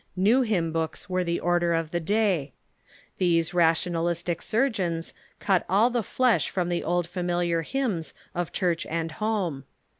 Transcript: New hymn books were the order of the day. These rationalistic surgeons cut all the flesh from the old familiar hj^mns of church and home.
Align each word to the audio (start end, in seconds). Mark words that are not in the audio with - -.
New 0.15 0.41
hymn 0.41 0.71
books 0.71 1.11
were 1.11 1.23
the 1.23 1.39
order 1.39 1.75
of 1.75 1.91
the 1.91 1.99
day. 1.99 2.53
These 3.19 3.53
rationalistic 3.53 4.41
surgeons 4.41 5.13
cut 5.39 5.63
all 5.69 5.91
the 5.91 6.01
flesh 6.01 6.49
from 6.49 6.69
the 6.69 6.83
old 6.83 7.05
familiar 7.07 7.63
hj^mns 7.63 8.13
of 8.33 8.51
church 8.51 8.87
and 8.87 9.11
home. 9.11 9.63